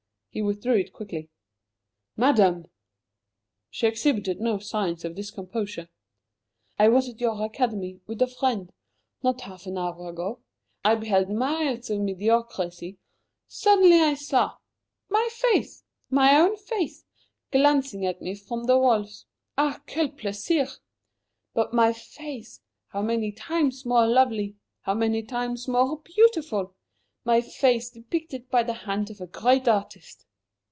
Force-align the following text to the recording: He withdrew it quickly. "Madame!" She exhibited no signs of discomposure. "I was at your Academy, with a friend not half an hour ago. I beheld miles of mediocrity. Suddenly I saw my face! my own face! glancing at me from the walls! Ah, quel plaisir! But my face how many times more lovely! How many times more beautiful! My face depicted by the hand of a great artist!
He 0.33 0.41
withdrew 0.41 0.75
it 0.75 0.93
quickly. 0.93 1.29
"Madame!" 2.15 2.69
She 3.69 3.85
exhibited 3.85 4.39
no 4.39 4.59
signs 4.59 5.03
of 5.03 5.13
discomposure. 5.15 5.89
"I 6.79 6.87
was 6.87 7.09
at 7.09 7.19
your 7.19 7.43
Academy, 7.43 7.99
with 8.07 8.21
a 8.21 8.27
friend 8.27 8.71
not 9.23 9.41
half 9.41 9.65
an 9.65 9.77
hour 9.77 10.07
ago. 10.07 10.39
I 10.85 10.95
beheld 10.95 11.27
miles 11.29 11.89
of 11.89 11.99
mediocrity. 11.99 12.97
Suddenly 13.49 13.99
I 13.99 14.13
saw 14.13 14.55
my 15.09 15.27
face! 15.33 15.83
my 16.09 16.39
own 16.39 16.55
face! 16.55 17.03
glancing 17.51 18.05
at 18.05 18.21
me 18.21 18.35
from 18.35 18.67
the 18.67 18.79
walls! 18.79 19.25
Ah, 19.57 19.81
quel 19.85 20.07
plaisir! 20.11 20.69
But 21.53 21.73
my 21.73 21.91
face 21.91 22.61
how 22.87 23.01
many 23.01 23.33
times 23.33 23.85
more 23.85 24.07
lovely! 24.07 24.55
How 24.83 24.93
many 24.93 25.23
times 25.23 25.67
more 25.67 25.99
beautiful! 25.99 26.73
My 27.23 27.39
face 27.39 27.91
depicted 27.91 28.49
by 28.49 28.63
the 28.63 28.73
hand 28.73 29.11
of 29.11 29.21
a 29.21 29.27
great 29.27 29.67
artist! 29.67 30.25